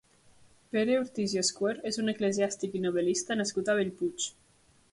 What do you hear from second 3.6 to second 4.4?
a Bellpuig.